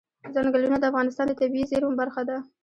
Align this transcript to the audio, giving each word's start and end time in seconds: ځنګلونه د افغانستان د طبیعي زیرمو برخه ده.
ځنګلونه 0.33 0.77
د 0.79 0.83
افغانستان 0.91 1.25
د 1.27 1.33
طبیعي 1.39 1.65
زیرمو 1.71 1.99
برخه 2.01 2.21
ده. 2.29 2.37